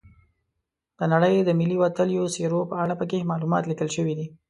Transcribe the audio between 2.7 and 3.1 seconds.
په اړه